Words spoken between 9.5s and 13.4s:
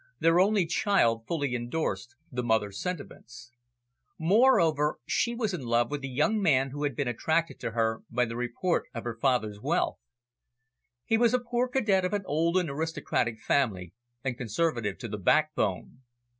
wealth. He was a poor cadet of an old and aristocratic